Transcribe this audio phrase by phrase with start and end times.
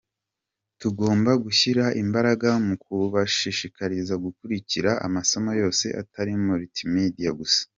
[0.79, 7.61] Tugomba gushyira imbaraga mu kubashishikariza gukurikira amasomo yose atari multimedia gusa.